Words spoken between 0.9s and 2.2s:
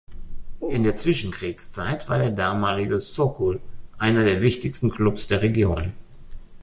Zwischenkriegszeit war